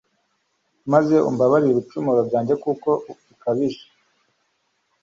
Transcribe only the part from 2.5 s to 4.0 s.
kuko bikabije